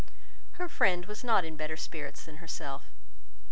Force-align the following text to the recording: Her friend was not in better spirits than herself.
Her 0.53 0.67
friend 0.67 1.05
was 1.05 1.23
not 1.23 1.45
in 1.45 1.55
better 1.55 1.77
spirits 1.77 2.25
than 2.25 2.37
herself. 2.37 2.85